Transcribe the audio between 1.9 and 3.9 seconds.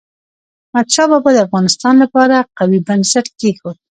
لپاره قوي بنسټ کېښود.